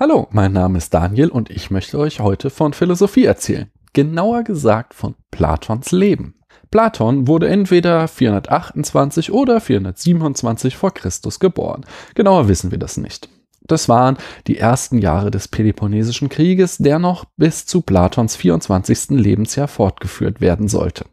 Hallo, 0.00 0.28
mein 0.30 0.52
Name 0.52 0.78
ist 0.78 0.94
Daniel 0.94 1.28
und 1.28 1.50
ich 1.50 1.72
möchte 1.72 1.98
euch 1.98 2.20
heute 2.20 2.50
von 2.50 2.72
Philosophie 2.72 3.24
erzählen. 3.24 3.68
Genauer 3.94 4.44
gesagt 4.44 4.94
von 4.94 5.16
Platons 5.32 5.90
Leben. 5.90 6.36
Platon 6.70 7.26
wurde 7.26 7.48
entweder 7.48 8.06
428 8.06 9.32
oder 9.32 9.60
427 9.60 10.76
vor 10.76 10.94
Christus 10.94 11.40
geboren. 11.40 11.84
Genauer 12.14 12.46
wissen 12.46 12.70
wir 12.70 12.78
das 12.78 12.96
nicht. 12.96 13.28
Das 13.62 13.88
waren 13.88 14.18
die 14.46 14.56
ersten 14.56 14.98
Jahre 14.98 15.32
des 15.32 15.48
Peloponnesischen 15.48 16.28
Krieges, 16.28 16.78
der 16.78 17.00
noch 17.00 17.24
bis 17.36 17.66
zu 17.66 17.82
Platons 17.82 18.36
24. 18.36 19.18
Lebensjahr 19.18 19.66
fortgeführt 19.66 20.40
werden 20.40 20.68
sollte. 20.68 21.06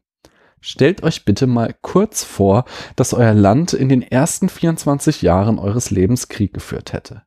Stellt 0.61 1.01
euch 1.01 1.25
bitte 1.25 1.47
mal 1.47 1.73
kurz 1.81 2.23
vor, 2.23 2.65
dass 2.95 3.15
euer 3.15 3.33
Land 3.33 3.73
in 3.73 3.89
den 3.89 4.03
ersten 4.03 4.47
24 4.47 5.23
Jahren 5.23 5.57
eures 5.57 5.89
Lebens 5.89 6.27
Krieg 6.27 6.53
geführt 6.53 6.93
hätte. 6.93 7.23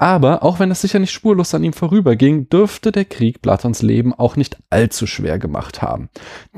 Aber 0.00 0.42
auch 0.42 0.58
wenn 0.58 0.70
es 0.70 0.80
sicher 0.80 0.98
nicht 0.98 1.12
spurlos 1.12 1.54
an 1.54 1.62
ihm 1.62 1.74
vorüberging, 1.74 2.48
dürfte 2.48 2.90
der 2.90 3.04
Krieg 3.04 3.42
Platons 3.42 3.82
Leben 3.82 4.14
auch 4.14 4.34
nicht 4.34 4.56
allzu 4.70 5.06
schwer 5.06 5.38
gemacht 5.38 5.82
haben. 5.82 6.08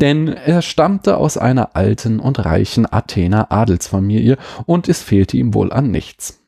Denn 0.01 0.29
er 0.29 0.63
stammte 0.63 1.17
aus 1.17 1.37
einer 1.37 1.75
alten 1.75 2.21
und 2.21 2.45
reichen 2.45 2.91
Athener 2.91 3.51
Adelsfamilie 3.51 4.39
und 4.65 4.89
es 4.89 5.03
fehlte 5.03 5.37
ihm 5.37 5.55
wohl 5.55 5.73
an 5.73 5.91
nichts. 5.91 6.41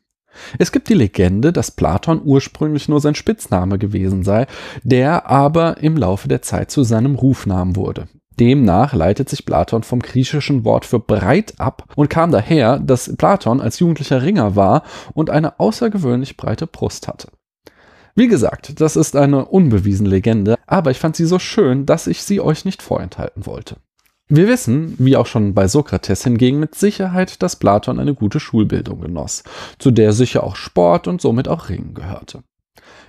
Es 0.61 0.71
gibt 0.71 0.89
die 0.89 0.95
Legende, 0.95 1.53
dass 1.53 1.73
Platon 1.73 2.23
ursprünglich 2.25 2.89
nur 2.89 3.01
sein 3.01 3.17
Spitzname 3.17 3.79
gewesen 3.79 4.23
sei, 4.23 4.47
der 4.85 5.29
aber 5.29 5.79
im 5.79 5.97
Laufe 5.97 6.29
der 6.29 6.43
Zeit 6.43 6.71
zu 6.71 6.85
seinem 6.85 7.17
Rufnamen 7.17 7.75
wurde. 7.75 8.07
Demnach 8.39 8.95
leitet 8.95 9.29
sich 9.29 9.47
Platon 9.47 9.83
vom 9.83 10.01
griechischen 10.01 10.65
Wort 10.65 10.85
für 10.85 10.99
breit 10.99 11.55
ab 11.59 11.85
und 11.97 12.11
kam 12.11 12.31
daher, 12.31 12.79
dass 12.79 13.17
Platon 13.17 13.61
als 13.61 13.79
jugendlicher 13.79 14.23
Ringer 14.23 14.57
war 14.57 14.83
und 15.15 15.31
eine 15.31 15.61
außergewöhnlich 15.61 16.37
breite 16.37 16.67
Brust 16.67 17.09
hatte. 17.09 17.29
Wie 18.17 18.29
gesagt, 18.29 18.81
das 18.81 18.95
ist 18.95 19.17
eine 19.17 19.45
unbewiesene 19.45 20.09
Legende, 20.09 20.57
aber 20.67 20.91
ich 20.93 20.99
fand 20.99 21.17
sie 21.17 21.27
so 21.27 21.39
schön, 21.39 21.85
dass 21.85 22.07
ich 22.07 22.23
sie 22.23 22.41
euch 22.41 22.65
nicht 22.65 22.83
vorenthalten 22.83 23.47
wollte. 23.47 23.77
Wir 24.29 24.49
wissen, 24.49 24.95
wie 24.99 25.17
auch 25.17 25.27
schon 25.27 25.53
bei 25.53 25.69
Sokrates 25.69 26.25
hingegen 26.25 26.59
mit 26.59 26.75
Sicherheit, 26.75 27.43
dass 27.43 27.57
Platon 27.57 27.99
eine 27.99 28.15
gute 28.15 28.41
Schulbildung 28.41 29.01
genoss, 29.01 29.43
zu 29.79 29.91
der 29.91 30.13
sicher 30.13 30.45
auch 30.45 30.57
Sport 30.57 31.09
und 31.09 31.21
somit 31.21 31.47
auch 31.47 31.69
Ringen 31.69 31.93
gehörte. 31.93 32.43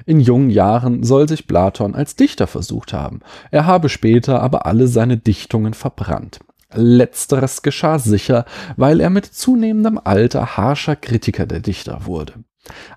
In 0.06 0.20
jungen 0.20 0.50
Jahren 0.50 1.04
soll 1.04 1.28
sich 1.28 1.48
Platon 1.48 1.96
als 1.96 2.16
Dichter 2.16 2.48
versucht 2.48 2.94
haben. 2.94 3.22
Er 3.52 3.66
habe 3.66 3.90
später 3.90 4.42
aber 4.42 4.66
alle 4.66 4.88
seine 4.88 5.18
Dichtungen 5.18 5.74
verbrannt. 5.74 6.40
Letzteres 6.74 7.62
geschah 7.62 8.00
sicher, 8.00 8.46
weil 8.76 9.00
er 9.00 9.10
mit 9.10 9.26
zunehmendem 9.26 10.00
Alter 10.04 10.58
harscher 10.58 10.96
Kritiker 10.96 11.46
der 11.46 11.60
Dichter 11.60 12.06
wurde. 12.06 12.34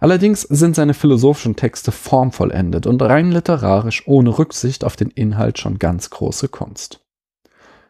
Allerdings 0.00 0.42
sind 0.42 0.74
seine 0.74 0.94
philosophischen 0.94 1.56
Texte 1.56 1.92
formvollendet 1.92 2.86
und 2.86 3.02
rein 3.02 3.30
literarisch 3.30 4.04
ohne 4.06 4.38
Rücksicht 4.38 4.84
auf 4.84 4.96
den 4.96 5.10
Inhalt 5.10 5.58
schon 5.58 5.78
ganz 5.78 6.10
große 6.10 6.48
Kunst. 6.48 7.00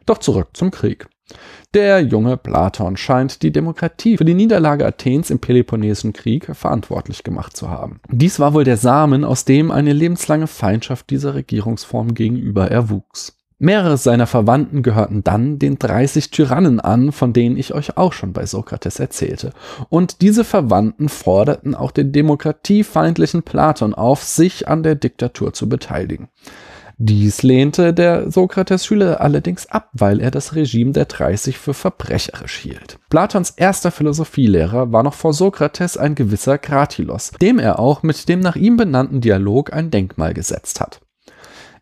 Doch 0.05 0.17
zurück 0.17 0.49
zum 0.53 0.71
Krieg. 0.71 1.07
Der 1.73 1.99
junge 2.01 2.37
Platon 2.37 2.97
scheint 2.97 3.43
die 3.43 3.51
Demokratie 3.51 4.17
für 4.17 4.25
die 4.25 4.33
Niederlage 4.33 4.85
Athens 4.85 5.29
im 5.29 5.39
Peloponnesischen 5.39 6.13
Krieg 6.13 6.49
verantwortlich 6.55 7.23
gemacht 7.23 7.55
zu 7.55 7.69
haben. 7.69 7.99
Dies 8.09 8.39
war 8.39 8.53
wohl 8.53 8.63
der 8.63 8.77
Samen, 8.77 9.23
aus 9.23 9.45
dem 9.45 9.69
eine 9.69 9.93
lebenslange 9.93 10.47
Feindschaft 10.47 11.09
dieser 11.11 11.35
Regierungsform 11.35 12.15
gegenüber 12.15 12.71
erwuchs. 12.71 13.35
Mehrere 13.61 13.97
seiner 13.97 14.25
Verwandten 14.25 14.83
gehörten 14.83 15.21
dann 15.21 15.59
den 15.59 15.77
30 15.77 16.31
Tyrannen 16.31 16.79
an, 16.79 17.11
von 17.11 17.33
denen 17.33 17.57
ich 17.57 17.73
euch 17.73 17.97
auch 17.97 18.13
schon 18.13 18.31
bei 18.31 18.45
Sokrates 18.45 19.01
erzählte. 19.01 19.51
Und 19.89 20.21
diese 20.21 20.45
Verwandten 20.45 21.09
forderten 21.09 21.75
auch 21.75 21.91
den 21.91 22.13
demokratiefeindlichen 22.13 23.43
Platon 23.43 23.93
auf, 23.93 24.23
sich 24.23 24.69
an 24.69 24.81
der 24.81 24.95
Diktatur 24.95 25.51
zu 25.51 25.67
beteiligen. 25.67 26.29
Dies 27.01 27.43
lehnte 27.43 27.93
der 27.93 28.29
Sokrates-Schüler 28.29 29.21
allerdings 29.21 29.67
ab, 29.67 29.89
weil 29.93 30.19
er 30.19 30.31
das 30.31 30.53
Regime 30.55 30.91
der 30.91 31.05
30 31.05 31.57
für 31.57 31.73
verbrecherisch 31.73 32.57
hielt. 32.57 32.99
Platons 33.09 33.51
erster 33.51 33.89
Philosophielehrer 33.89 34.91
war 34.91 35.03
noch 35.03 35.13
vor 35.13 35.33
Sokrates 35.33 35.95
ein 35.95 36.13
gewisser 36.13 36.57
Kratilos, 36.57 37.31
dem 37.41 37.57
er 37.57 37.79
auch 37.79 38.03
mit 38.03 38.27
dem 38.27 38.41
nach 38.41 38.57
ihm 38.57 38.75
benannten 38.75 39.21
Dialog 39.21 39.71
ein 39.71 39.91
Denkmal 39.91 40.33
gesetzt 40.33 40.81
hat. 40.81 40.99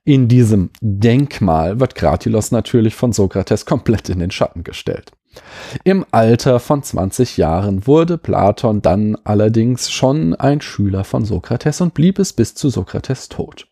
In 0.03 0.27
diesem 0.27 0.69
Denkmal 0.81 1.79
wird 1.79 1.95
Kratilos 1.95 2.51
natürlich 2.51 2.93
von 2.93 3.11
Sokrates 3.11 3.65
komplett 3.65 4.09
in 4.09 4.19
den 4.19 4.29
Schatten 4.29 4.63
gestellt. 4.63 5.13
Im 5.83 6.05
Alter 6.11 6.59
von 6.59 6.83
20 6.83 7.37
Jahren 7.37 7.87
wurde 7.87 8.19
Platon 8.19 8.83
dann 8.83 9.17
allerdings 9.23 9.91
schon 9.91 10.35
ein 10.35 10.61
Schüler 10.61 11.03
von 11.03 11.25
Sokrates 11.25 11.81
und 11.81 11.95
blieb 11.95 12.19
es 12.19 12.33
bis 12.33 12.53
zu 12.53 12.69
Sokrates 12.69 13.29
Tod. 13.29 13.66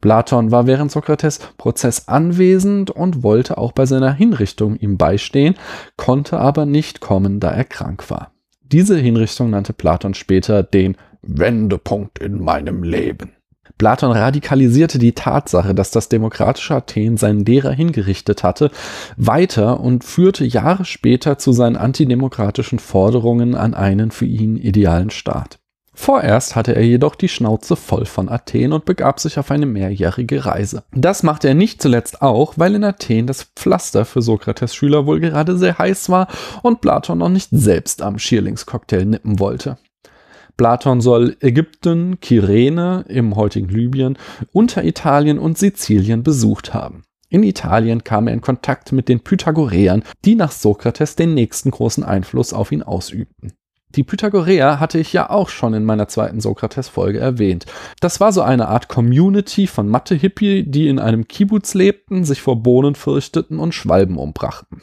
Platon 0.00 0.50
war 0.50 0.66
während 0.66 0.90
Sokrates 0.90 1.38
Prozess 1.56 2.08
anwesend 2.08 2.90
und 2.90 3.22
wollte 3.22 3.58
auch 3.58 3.72
bei 3.72 3.86
seiner 3.86 4.12
Hinrichtung 4.12 4.76
ihm 4.76 4.98
beistehen, 4.98 5.54
konnte 5.96 6.38
aber 6.38 6.66
nicht 6.66 7.00
kommen, 7.00 7.40
da 7.40 7.50
er 7.50 7.64
krank 7.64 8.10
war. 8.10 8.32
Diese 8.62 8.98
Hinrichtung 8.98 9.50
nannte 9.50 9.72
Platon 9.72 10.14
später 10.14 10.62
den 10.62 10.96
Wendepunkt 11.22 12.18
in 12.18 12.42
meinem 12.42 12.82
Leben. 12.82 13.32
Platon 13.78 14.12
radikalisierte 14.12 14.98
die 14.98 15.12
Tatsache, 15.12 15.74
dass 15.74 15.90
das 15.90 16.08
demokratische 16.08 16.74
Athen 16.74 17.16
seinen 17.16 17.44
Lehrer 17.44 17.72
hingerichtet 17.72 18.42
hatte, 18.42 18.70
weiter 19.16 19.80
und 19.80 20.04
führte 20.04 20.44
Jahre 20.44 20.84
später 20.84 21.38
zu 21.38 21.52
seinen 21.52 21.76
antidemokratischen 21.76 22.78
Forderungen 22.78 23.54
an 23.54 23.74
einen 23.74 24.10
für 24.10 24.26
ihn 24.26 24.56
idealen 24.56 25.10
Staat. 25.10 25.58
Vorerst 25.94 26.56
hatte 26.56 26.74
er 26.74 26.84
jedoch 26.84 27.14
die 27.14 27.28
Schnauze 27.28 27.76
voll 27.76 28.06
von 28.06 28.28
Athen 28.28 28.72
und 28.72 28.86
begab 28.86 29.20
sich 29.20 29.38
auf 29.38 29.50
eine 29.50 29.66
mehrjährige 29.66 30.46
Reise. 30.46 30.84
Das 30.92 31.22
machte 31.22 31.48
er 31.48 31.54
nicht 31.54 31.82
zuletzt 31.82 32.22
auch, 32.22 32.54
weil 32.56 32.74
in 32.74 32.84
Athen 32.84 33.26
das 33.26 33.44
Pflaster 33.56 34.04
für 34.04 34.22
Sokrates 34.22 34.74
Schüler 34.74 35.04
wohl 35.06 35.20
gerade 35.20 35.56
sehr 35.58 35.78
heiß 35.78 36.08
war 36.08 36.28
und 36.62 36.80
Platon 36.80 37.18
noch 37.18 37.28
nicht 37.28 37.50
selbst 37.50 38.00
am 38.00 38.18
Schierlingscocktail 38.18 39.04
nippen 39.04 39.38
wollte. 39.38 39.76
Platon 40.56 41.00
soll 41.00 41.36
Ägypten, 41.40 42.20
Kyrene 42.20 43.04
im 43.08 43.36
heutigen 43.36 43.68
Libyen, 43.68 44.18
Unteritalien 44.52 45.38
und 45.38 45.58
Sizilien 45.58 46.22
besucht 46.22 46.72
haben. 46.72 47.02
In 47.28 47.42
Italien 47.42 48.04
kam 48.04 48.28
er 48.28 48.34
in 48.34 48.42
Kontakt 48.42 48.92
mit 48.92 49.08
den 49.08 49.20
Pythagoreern, 49.20 50.04
die 50.24 50.34
nach 50.34 50.52
Sokrates 50.52 51.16
den 51.16 51.34
nächsten 51.34 51.70
großen 51.70 52.04
Einfluss 52.04 52.52
auf 52.52 52.72
ihn 52.72 52.82
ausübten. 52.82 53.54
Die 53.94 54.04
Pythagoreer 54.04 54.80
hatte 54.80 54.98
ich 54.98 55.12
ja 55.12 55.28
auch 55.28 55.50
schon 55.50 55.74
in 55.74 55.84
meiner 55.84 56.08
zweiten 56.08 56.40
Sokrates-Folge 56.40 57.18
erwähnt. 57.18 57.66
Das 58.00 58.20
war 58.20 58.32
so 58.32 58.40
eine 58.40 58.68
Art 58.68 58.88
Community 58.88 59.66
von 59.66 59.88
Mathe-Hippie, 59.88 60.64
die 60.64 60.88
in 60.88 60.98
einem 60.98 61.28
Kibbutz 61.28 61.74
lebten, 61.74 62.24
sich 62.24 62.40
vor 62.40 62.62
Bohnen 62.62 62.94
fürchteten 62.94 63.58
und 63.58 63.74
Schwalben 63.74 64.16
umbrachten. 64.16 64.82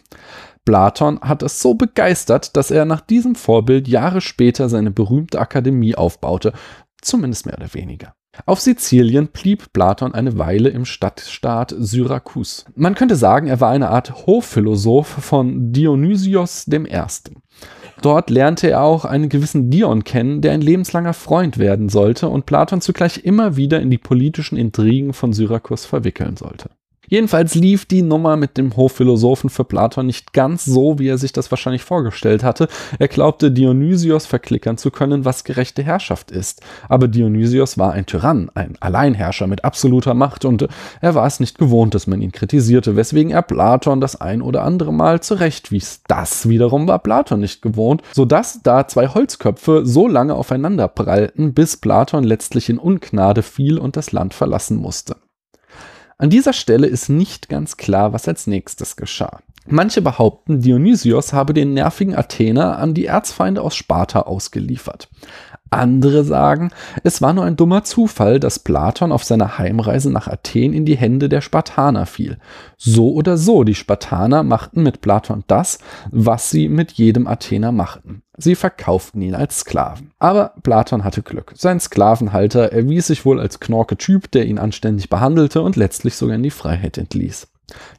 Platon 0.63 1.19
hat 1.21 1.41
es 1.41 1.59
so 1.61 1.73
begeistert, 1.73 2.55
dass 2.55 2.69
er 2.69 2.85
nach 2.85 3.01
diesem 3.01 3.33
Vorbild 3.33 3.87
Jahre 3.87 4.21
später 4.21 4.69
seine 4.69 4.91
berühmte 4.91 5.39
Akademie 5.39 5.95
aufbaute, 5.95 6.53
zumindest 7.01 7.47
mehr 7.47 7.57
oder 7.57 7.73
weniger. 7.73 8.13
Auf 8.45 8.61
Sizilien 8.61 9.29
blieb 9.29 9.73
Platon 9.73 10.13
eine 10.13 10.37
Weile 10.37 10.69
im 10.69 10.85
Stadtstaat 10.85 11.73
Syrakus. 11.77 12.65
Man 12.75 12.95
könnte 12.95 13.15
sagen, 13.15 13.47
er 13.47 13.59
war 13.59 13.71
eine 13.71 13.89
Art 13.89 14.27
Hofphilosoph 14.27 15.07
von 15.07 15.73
Dionysios 15.73 16.67
I. 16.67 17.03
Dort 18.01 18.29
lernte 18.29 18.69
er 18.69 18.83
auch 18.83 19.05
einen 19.05 19.29
gewissen 19.29 19.69
Dion 19.69 20.03
kennen, 20.03 20.41
der 20.41 20.53
ein 20.53 20.61
lebenslanger 20.61 21.13
Freund 21.13 21.57
werden 21.57 21.89
sollte 21.89 22.29
und 22.29 22.45
Platon 22.45 22.81
zugleich 22.81 23.25
immer 23.25 23.55
wieder 23.55 23.81
in 23.81 23.89
die 23.89 23.97
politischen 23.97 24.57
Intrigen 24.57 25.13
von 25.13 25.33
Syrakus 25.33 25.85
verwickeln 25.85 26.37
sollte. 26.37 26.69
Jedenfalls 27.09 27.55
lief 27.55 27.85
die 27.85 28.03
Nummer 28.03 28.37
mit 28.37 28.57
dem 28.57 28.77
Hofphilosophen 28.77 29.49
für 29.49 29.63
Platon 29.63 30.05
nicht 30.05 30.31
ganz 30.31 30.63
so, 30.63 30.99
wie 30.99 31.07
er 31.07 31.17
sich 31.17 31.33
das 31.33 31.51
wahrscheinlich 31.51 31.83
vorgestellt 31.83 32.43
hatte. 32.43 32.67
Er 32.99 33.07
glaubte, 33.07 33.51
Dionysios 33.51 34.27
verklickern 34.27 34.77
zu 34.77 34.91
können, 34.91 35.25
was 35.25 35.43
gerechte 35.43 35.83
Herrschaft 35.83 36.31
ist. 36.31 36.61
Aber 36.87 37.07
Dionysios 37.07 37.77
war 37.77 37.93
ein 37.93 38.05
Tyrann, 38.05 38.51
ein 38.53 38.75
Alleinherrscher 38.79 39.47
mit 39.47 39.65
absoluter 39.65 40.13
Macht 40.13 40.45
und 40.45 40.67
er 41.01 41.15
war 41.15 41.25
es 41.25 41.39
nicht 41.39 41.57
gewohnt, 41.57 41.95
dass 41.95 42.07
man 42.07 42.21
ihn 42.21 42.31
kritisierte, 42.31 42.95
weswegen 42.95 43.31
er 43.31 43.41
Platon 43.41 44.01
das 44.01 44.21
ein 44.21 44.41
oder 44.41 44.63
andere 44.63 44.93
Mal 44.93 45.21
zurechtwies. 45.21 46.01
Das 46.07 46.47
wiederum 46.47 46.87
war 46.87 46.99
Platon 46.99 47.39
nicht 47.39 47.61
gewohnt, 47.61 48.03
sodass 48.13 48.61
da 48.61 48.87
zwei 48.87 49.07
Holzköpfe 49.07 49.81
so 49.83 50.07
lange 50.07 50.35
aufeinander 50.35 50.87
prallten, 50.87 51.53
bis 51.53 51.77
Platon 51.77 52.23
letztlich 52.23 52.69
in 52.69 52.77
Ungnade 52.77 53.41
fiel 53.41 53.79
und 53.79 53.97
das 53.97 54.11
Land 54.11 54.33
verlassen 54.33 54.77
musste. 54.77 55.15
An 56.21 56.29
dieser 56.29 56.51
Stelle 56.51 56.85
ist 56.85 57.07
nicht 57.07 57.47
ganz 57.47 57.77
klar, 57.77 58.11
was 58.11 58.27
als 58.27 58.45
nächstes 58.45 58.97
geschah. 58.97 59.39
Manche 59.65 60.01
behaupten, 60.01 60.59
Dionysios 60.59 61.31
habe 61.31 61.53
den 61.53 61.73
nervigen 61.73 62.13
Athener 62.13 62.77
an 62.77 62.93
die 62.93 63.05
Erzfeinde 63.05 63.61
aus 63.61 63.73
Sparta 63.73 64.23
ausgeliefert. 64.23 65.07
Andere 65.71 66.23
sagen, 66.23 66.71
es 67.03 67.21
war 67.21 67.33
nur 67.33 67.45
ein 67.45 67.55
dummer 67.55 67.83
Zufall, 67.83 68.39
dass 68.39 68.59
Platon 68.59 69.11
auf 69.11 69.23
seiner 69.23 69.57
Heimreise 69.57 70.11
nach 70.11 70.27
Athen 70.27 70.73
in 70.73 70.85
die 70.85 70.97
Hände 70.97 71.29
der 71.29 71.41
Spartaner 71.41 72.05
fiel. 72.05 72.37
So 72.77 73.13
oder 73.13 73.37
so, 73.37 73.63
die 73.63 73.75
Spartaner 73.75 74.43
machten 74.43 74.83
mit 74.83 75.01
Platon 75.01 75.43
das, 75.47 75.79
was 76.11 76.49
sie 76.49 76.69
mit 76.69 76.93
jedem 76.93 77.27
Athener 77.27 77.71
machten. 77.71 78.23
Sie 78.37 78.55
verkauften 78.55 79.21
ihn 79.21 79.35
als 79.35 79.59
Sklaven. 79.59 80.11
Aber 80.17 80.53
Platon 80.63 81.03
hatte 81.03 81.21
Glück. 81.21 81.53
Sein 81.55 81.79
Sklavenhalter 81.79 82.71
erwies 82.71 83.07
sich 83.07 83.25
wohl 83.25 83.39
als 83.39 83.59
knorke 83.59 83.97
Typ, 83.97 84.31
der 84.31 84.45
ihn 84.45 84.59
anständig 84.59 85.09
behandelte 85.09 85.61
und 85.61 85.75
letztlich 85.75 86.15
sogar 86.15 86.35
in 86.35 86.43
die 86.43 86.49
Freiheit 86.49 86.97
entließ. 86.97 87.47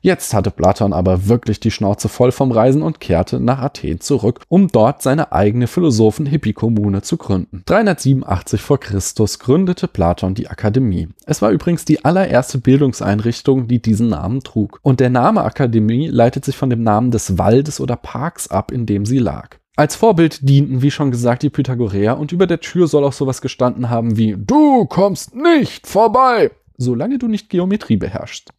Jetzt 0.00 0.34
hatte 0.34 0.50
Platon 0.50 0.92
aber 0.92 1.28
wirklich 1.28 1.60
die 1.60 1.70
Schnauze 1.70 2.08
voll 2.08 2.32
vom 2.32 2.52
Reisen 2.52 2.82
und 2.82 3.00
kehrte 3.00 3.40
nach 3.40 3.60
Athen 3.60 4.00
zurück, 4.00 4.40
um 4.48 4.68
dort 4.68 5.02
seine 5.02 5.32
eigene 5.32 5.66
Philosophen-Hippie-Kommune 5.66 7.02
zu 7.02 7.16
gründen. 7.16 7.62
387 7.66 8.60
vor 8.60 8.80
Christus 8.80 9.38
gründete 9.38 9.88
Platon 9.88 10.34
die 10.34 10.48
Akademie. 10.48 11.08
Es 11.26 11.42
war 11.42 11.50
übrigens 11.50 11.84
die 11.84 12.04
allererste 12.04 12.58
Bildungseinrichtung, 12.58 13.68
die 13.68 13.80
diesen 13.82 14.08
Namen 14.08 14.40
trug. 14.40 14.80
Und 14.82 15.00
der 15.00 15.10
Name 15.10 15.42
Akademie 15.42 16.08
leitet 16.08 16.44
sich 16.44 16.56
von 16.56 16.70
dem 16.70 16.82
Namen 16.82 17.10
des 17.10 17.38
Waldes 17.38 17.80
oder 17.80 17.96
Parks 17.96 18.48
ab, 18.48 18.72
in 18.72 18.86
dem 18.86 19.04
sie 19.06 19.18
lag. 19.18 19.60
Als 19.76 19.96
Vorbild 19.96 20.46
dienten, 20.46 20.82
wie 20.82 20.90
schon 20.90 21.10
gesagt, 21.10 21.42
die 21.42 21.48
Pythagoreer 21.48 22.18
und 22.18 22.32
über 22.32 22.46
der 22.46 22.60
Tür 22.60 22.86
soll 22.86 23.02
auch 23.02 23.14
sowas 23.14 23.40
gestanden 23.40 23.88
haben 23.88 24.18
wie 24.18 24.36
Du 24.36 24.84
kommst 24.84 25.34
nicht 25.34 25.86
vorbei, 25.86 26.50
solange 26.76 27.18
du 27.18 27.28
nicht 27.28 27.48
Geometrie 27.48 27.96
beherrschst. 27.96 28.52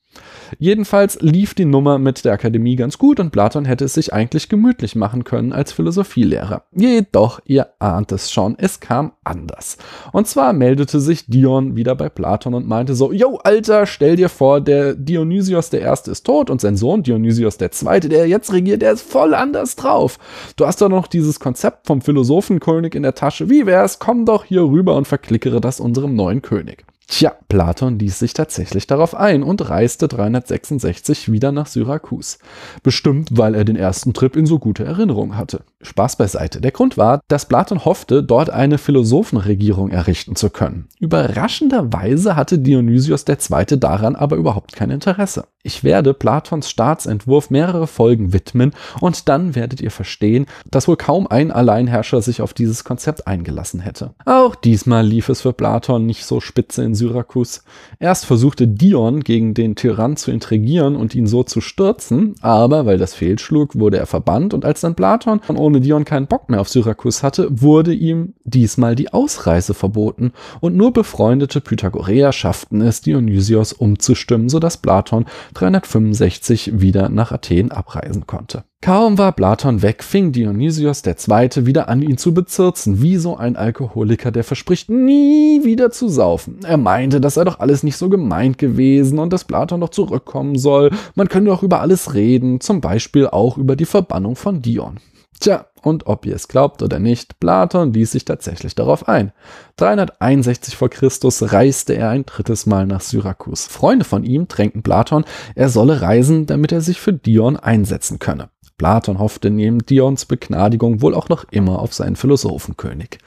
Jedenfalls 0.60 1.20
lief 1.22 1.54
die 1.54 1.66
Nummer 1.66 1.98
mit 1.98 2.26
der 2.26 2.34
Akademie 2.34 2.76
ganz 2.76 2.98
gut 2.98 3.20
und 3.20 3.32
Platon 3.32 3.66
hätte 3.66 3.86
es 3.86 3.94
sich 3.94 4.14
eigentlich 4.14 4.50
gemütlich 4.50 4.96
machen 4.96 5.24
können 5.24 5.54
als 5.54 5.72
Philosophielehrer. 5.72 6.64
Jedoch, 6.76 7.40
ihr 7.46 7.68
ahnt 7.80 8.12
es 8.12 8.32
schon, 8.32 8.56
es 8.58 8.80
kam 8.80 9.14
anders. 9.24 9.78
Und 10.12 10.28
zwar 10.28 10.54
meldete 10.54 11.00
sich 11.00 11.26
Dion 11.28 11.76
wieder 11.76 11.96
bei 11.96 12.10
Platon 12.10 12.54
und 12.54 12.68
meinte 12.68 12.96
so, 12.96 13.12
yo, 13.12 13.40
Alter, 13.44 13.86
stell 13.86 14.16
dir 14.16 14.30
vor, 14.30 14.62
der 14.62 14.94
Dionysios 14.96 15.70
der 15.70 15.82
Erste 15.82 16.12
ist 16.12 16.26
tot 16.26 16.50
und 16.50 16.62
sein 16.62 16.76
Sohn 16.76 17.04
Dionysios 17.04 17.58
der 17.58 17.72
Zweite, 17.72 18.10
der 18.10 18.28
jetzt 18.28 18.52
regiert, 18.52 18.82
der 18.82 18.92
ist 18.92 19.02
voll 19.02 19.34
anders 19.34 19.76
drauf. 19.76 20.20
Du 20.58 20.66
hast 20.66 20.82
doch 20.82 20.90
noch 20.90 21.08
dieses 21.08 21.40
Konzept 21.40 21.88
vom 21.88 22.02
Philosophenkönig 22.02 22.96
in 22.96 23.04
der 23.04 23.16
Tasche. 23.16 23.50
Wie 23.50 23.66
wär's? 23.66 24.00
Komm 24.00 24.26
doch 24.26 24.44
hier 24.44 24.64
rüber 24.64 24.96
und 24.96 25.08
verklickere 25.08 25.62
das 25.62 25.80
unserem 25.80 26.16
neuen 26.16 26.42
König. 26.42 26.86
Tja, 27.12 27.34
Platon 27.50 28.00
ließ 28.00 28.20
sich 28.20 28.34
tatsächlich 28.34 28.88
darauf 28.88 29.14
ein 29.16 29.44
und 29.44 29.70
reiste 29.70 30.08
366 30.08 31.30
wieder 31.30 31.52
nach 31.52 31.68
Syrakus. 31.68 32.40
Bestimmt, 32.84 33.38
weil 33.38 33.54
er 33.54 33.66
den 33.66 33.76
ersten 33.76 34.14
Trip 34.14 34.34
in 34.38 34.46
so 34.46 34.60
gute 34.60 34.86
Erinnerung 34.86 35.36
hatte. 35.36 35.64
Spaß 35.82 36.16
beiseite. 36.16 36.62
Der 36.62 36.72
Grund 36.72 36.98
war, 36.98 37.20
dass 37.28 37.48
Platon 37.48 37.84
hoffte, 37.84 38.24
dort 38.24 38.50
eine 38.50 38.78
Philosophenregierung 38.78 39.90
errichten 39.90 40.38
zu 40.38 40.50
können. 40.50 40.88
Überraschenderweise 41.02 42.38
hatte 42.38 42.60
Dionysios 42.60 43.26
II. 43.28 43.78
daran 43.78 44.16
aber 44.16 44.38
überhaupt 44.38 44.72
kein 44.72 44.90
Interesse. 44.90 45.44
Ich 45.64 45.84
werde 45.84 46.14
Platons 46.14 46.70
Staatsentwurf 46.70 47.50
mehrere 47.50 47.88
Folgen 47.88 48.32
widmen 48.32 48.72
und 49.00 49.28
dann 49.28 49.54
werdet 49.54 49.82
ihr 49.82 49.92
verstehen, 49.92 50.46
dass 50.70 50.88
wohl 50.88 50.98
kaum 50.98 51.28
ein 51.28 51.52
Alleinherrscher 51.52 52.22
sich 52.22 52.42
auf 52.42 52.54
dieses 52.54 52.84
Konzept 52.84 53.28
eingelassen 53.28 53.82
hätte. 53.82 54.14
Auch 54.26 54.56
diesmal 54.56 55.06
lief 55.06 55.30
es 55.30 55.42
für 55.42 55.54
Platon 55.54 56.06
nicht 56.06 56.26
so 56.26 56.40
spitze 56.40 56.84
in 56.84 56.96
Syrakus. 57.02 57.64
Erst 58.00 58.26
versuchte 58.26 58.68
Dion 58.68 59.22
gegen 59.22 59.54
den 59.54 59.76
Tyrann 59.76 60.18
zu 60.18 60.32
intrigieren 60.32 60.96
und 60.96 61.16
ihn 61.16 61.26
so 61.26 61.44
zu 61.44 61.62
stürzen, 61.62 62.36
aber 62.42 62.86
weil 62.86 62.98
das 62.98 63.16
fehlschlug, 63.16 63.78
wurde 63.78 63.98
er 63.98 64.06
verbannt 64.06 64.54
und 64.54 64.66
als 64.66 64.82
dann 64.82 64.96
Platon 64.96 65.42
ohne 65.56 65.82
Dion 65.82 66.06
keinen 66.06 66.28
Bock 66.28 66.50
mehr 66.50 66.62
auf 66.62 66.70
Syrakus 66.70 67.24
hatte, 67.24 67.48
wurde 67.50 67.94
ihm 67.94 68.34
diesmal 68.44 68.96
die 68.96 69.12
Ausreise 69.14 69.74
verboten 69.74 70.32
und 70.60 70.76
nur 70.76 70.94
befreundete 70.94 71.60
Pythagoreer 71.60 72.32
schafften 72.32 72.82
es, 72.82 73.02
Dionysios 73.02 73.74
umzustimmen, 73.74 74.50
sodass 74.50 74.78
Platon 74.78 75.26
365 75.56 76.80
wieder 76.82 77.10
nach 77.10 77.32
Athen 77.32 77.72
abreisen 77.72 78.28
konnte. 78.28 78.64
Kaum 78.84 79.20
war 79.20 79.32
Platon 79.34 79.84
weg, 79.84 80.04
fing 80.04 80.32
Dionysios 80.32 81.04
II. 81.06 81.68
wieder 81.68 81.88
an, 81.88 82.02
ihn 82.02 82.18
zu 82.18 82.34
bezirzen, 82.34 83.00
wie 83.00 83.18
so 83.18 83.38
ein 83.38 83.56
Alkoholiker, 83.56 84.32
der 84.32 84.44
verspricht, 84.44 84.90
nie 84.90 85.64
wieder 85.64 85.92
zu 85.92 86.10
saufen. 86.10 86.58
Er 86.64 86.78
meinte, 86.78 87.22
das 87.22 87.36
sei 87.36 87.44
doch 87.44 87.60
alles 87.60 87.84
nicht 87.84 87.96
so 87.96 88.10
gemeint 88.10 88.58
gewesen 88.58 89.20
und 89.20 89.32
dass 89.32 89.44
Platon 89.44 89.82
doch 89.82 89.90
zurückkommen 89.90 90.58
soll. 90.58 90.90
Man 91.14 91.30
könne 91.30 91.52
doch 91.52 91.62
über 91.62 91.80
alles 91.80 92.16
reden, 92.16 92.60
zum 92.60 92.82
Beispiel 92.82 93.28
auch 93.28 93.60
über 93.60 93.76
die 93.76 93.86
Verbannung 93.86 94.36
von 94.36 94.64
Dion. 94.64 94.98
Tja, 95.40 95.68
und 95.84 96.08
ob 96.08 96.26
ihr 96.26 96.36
es 96.36 96.48
glaubt 96.48 96.82
oder 96.82 96.98
nicht, 96.98 97.40
Platon 97.40 97.94
ließ 97.94 98.12
sich 98.12 98.26
tatsächlich 98.26 98.74
darauf 98.74 99.08
ein. 99.08 99.32
361 99.78 100.76
vor 100.76 100.90
Christus 100.90 101.54
reiste 101.54 101.94
er 101.94 102.10
ein 102.10 102.26
drittes 102.26 102.66
Mal 102.66 102.88
nach 102.88 103.02
Syrakus. 103.02 103.68
Freunde 103.68 104.06
von 104.06 104.24
ihm 104.24 104.48
drängten 104.48 104.82
Platon, 104.82 105.24
er 105.54 105.70
solle 105.70 106.02
reisen, 106.02 106.48
damit 106.48 106.72
er 106.72 106.82
sich 106.82 107.00
für 107.00 107.14
Dion 107.14 107.58
einsetzen 107.58 108.18
könne. 108.18 108.50
Platon 108.82 109.20
hoffte 109.20 109.52
neben 109.52 109.86
Dions 109.86 110.26
Begnadigung 110.26 111.04
wohl 111.04 111.14
auch 111.14 111.30
noch 111.30 111.46
immer 111.52 111.78
auf 111.78 111.94
seinen 111.94 112.16
Philosophenkönig. 112.16 113.20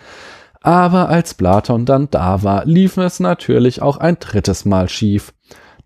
Aber 0.63 1.09
als 1.09 1.35
Platon 1.35 1.87
dann 1.87 2.09
da 2.11 2.43
war, 2.43 2.65
lief 2.65 2.97
es 2.97 3.21
natürlich 3.21 3.81
auch 3.81 3.99
ein 3.99 4.17
drittes 4.19 4.65
Mal 4.65 4.89
schief. 4.89 5.33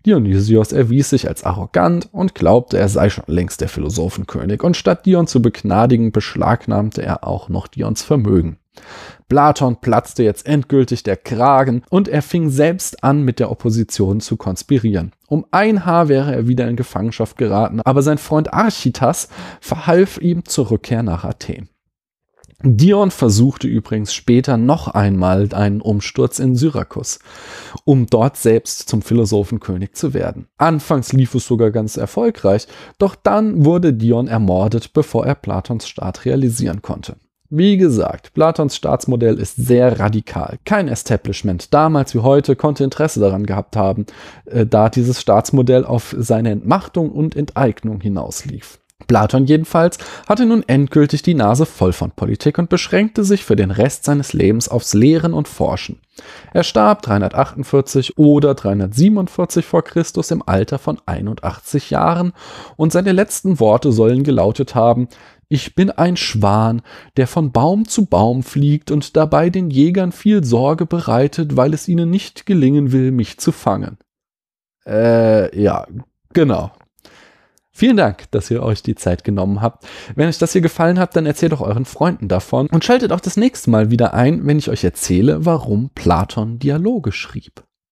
Dionysios 0.07 0.71
erwies 0.71 1.11
sich 1.11 1.27
als 1.27 1.43
arrogant 1.43 2.09
und 2.11 2.33
glaubte, 2.33 2.79
er 2.79 2.89
sei 2.89 3.11
schon 3.11 3.25
längst 3.27 3.61
der 3.61 3.69
Philosophenkönig, 3.69 4.63
und 4.63 4.75
statt 4.75 5.05
Dion 5.05 5.27
zu 5.27 5.39
begnadigen, 5.39 6.11
beschlagnahmte 6.11 7.03
er 7.03 7.23
auch 7.23 7.47
noch 7.47 7.67
Dions 7.67 8.01
Vermögen. 8.01 8.57
Platon 9.29 9.79
platzte 9.79 10.23
jetzt 10.23 10.47
endgültig 10.47 11.03
der 11.03 11.15
Kragen 11.15 11.83
und 11.89 12.07
er 12.07 12.23
fing 12.23 12.49
selbst 12.49 13.03
an, 13.03 13.21
mit 13.21 13.39
der 13.39 13.51
Opposition 13.51 14.21
zu 14.21 14.37
konspirieren. 14.37 15.13
Um 15.27 15.45
ein 15.51 15.85
Haar 15.85 16.09
wäre 16.09 16.33
er 16.35 16.47
wieder 16.47 16.67
in 16.67 16.75
Gefangenschaft 16.75 17.37
geraten, 17.37 17.81
aber 17.81 18.01
sein 18.01 18.17
Freund 18.17 18.51
Architas 18.53 19.29
verhalf 19.61 20.17
ihm 20.19 20.45
zur 20.45 20.71
Rückkehr 20.71 21.03
nach 21.03 21.23
Athen. 21.23 21.69
Dion 22.61 23.09
versuchte 23.09 23.69
übrigens 23.69 24.13
später 24.13 24.57
noch 24.57 24.89
einmal 24.89 25.47
einen 25.53 25.79
Umsturz 25.79 26.39
in 26.39 26.57
Syrakus, 26.57 27.19
um 27.85 28.07
dort 28.07 28.35
selbst 28.35 28.89
zum 28.89 29.01
Philosophenkönig 29.01 29.93
zu 29.93 30.13
werden. 30.13 30.47
Anfangs 30.57 31.13
lief 31.13 31.35
es 31.35 31.45
sogar 31.45 31.71
ganz 31.71 31.95
erfolgreich, 31.95 32.67
doch 32.97 33.15
dann 33.15 33.63
wurde 33.63 33.93
Dion 33.93 34.27
ermordet, 34.27 34.91
bevor 34.91 35.25
er 35.25 35.35
Platons 35.35 35.87
Staat 35.87 36.25
realisieren 36.25 36.81
konnte. 36.81 37.15
Wie 37.51 37.77
gesagt, 37.77 38.35
Platons 38.35 38.75
Staatsmodell 38.75 39.39
ist 39.39 39.55
sehr 39.55 39.99
radikal. 39.99 40.59
Kein 40.65 40.87
Establishment 40.87 41.73
damals 41.73 42.13
wie 42.13 42.19
heute 42.19 42.55
konnte 42.55 42.83
Interesse 42.83 43.19
daran 43.19 43.47
gehabt 43.47 43.75
haben, 43.75 44.05
äh, 44.45 44.67
da 44.67 44.87
dieses 44.89 45.19
Staatsmodell 45.19 45.83
auf 45.83 46.15
seine 46.15 46.51
Entmachtung 46.51 47.09
und 47.11 47.35
Enteignung 47.35 48.01
hinauslief. 48.01 48.77
Platon 49.07 49.45
jedenfalls 49.45 49.97
hatte 50.27 50.45
nun 50.45 50.63
endgültig 50.67 51.21
die 51.21 51.33
Nase 51.33 51.65
voll 51.65 51.93
von 51.93 52.11
Politik 52.11 52.57
und 52.59 52.69
beschränkte 52.69 53.23
sich 53.23 53.43
für 53.43 53.55
den 53.55 53.71
Rest 53.71 54.03
seines 54.03 54.33
Lebens 54.33 54.69
aufs 54.69 54.93
Lehren 54.93 55.33
und 55.33 55.47
Forschen. 55.47 55.99
Er 56.53 56.63
starb 56.63 57.01
348 57.01 58.17
oder 58.17 58.53
347 58.53 59.65
vor 59.65 59.83
Christus 59.83 60.31
im 60.31 60.43
Alter 60.45 60.77
von 60.77 60.99
81 61.05 61.89
Jahren 61.89 62.33
und 62.75 62.91
seine 62.91 63.13
letzten 63.13 63.59
Worte 63.59 63.91
sollen 63.91 64.23
gelautet 64.23 64.75
haben, 64.75 65.07
ich 65.51 65.73
bin 65.73 65.89
ein 65.89 66.15
Schwan, 66.15 66.83
der 67.17 67.25
von 67.25 67.51
Baum 67.51 67.87
zu 67.87 68.05
Baum 68.05 68.43
fliegt 68.43 68.91
und 68.91 69.17
dabei 69.17 69.49
den 69.49 69.71
Jägern 69.71 70.11
viel 70.11 70.43
Sorge 70.43 70.85
bereitet, 70.85 71.57
weil 71.57 71.73
es 71.73 71.87
ihnen 71.87 72.11
nicht 72.11 72.45
gelingen 72.45 72.91
will, 72.91 73.09
mich 73.09 73.39
zu 73.39 73.51
fangen. 73.51 73.97
Äh, 74.85 75.59
ja, 75.59 75.87
genau. 76.33 76.71
Vielen 77.79 77.95
Dank, 77.95 78.29
dass 78.31 78.51
ihr 78.51 78.61
euch 78.61 78.83
die 78.83 78.95
Zeit 78.95 79.23
genommen 79.23 79.61
habt. 79.61 79.87
Wenn 80.13 80.27
euch 80.27 80.37
das 80.37 80.51
hier 80.51 80.59
gefallen 80.59 80.99
hat, 80.99 81.15
dann 81.15 81.25
erzählt 81.25 81.53
doch 81.53 81.61
euren 81.61 81.85
Freunden 81.85 82.27
davon 82.27 82.67
und 82.67 82.83
schaltet 82.83 83.13
auch 83.13 83.21
das 83.21 83.37
nächste 83.37 83.69
Mal 83.69 83.89
wieder 83.89 84.13
ein, 84.13 84.45
wenn 84.45 84.59
ich 84.59 84.69
euch 84.69 84.83
erzähle, 84.83 85.45
warum 85.45 85.89
Platon 85.95 86.59
Dialoge 86.59 87.13
schrieb. 87.13 87.63